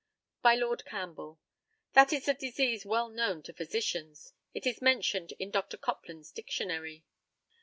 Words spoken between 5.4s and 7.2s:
Dr. Copland's Dictionary.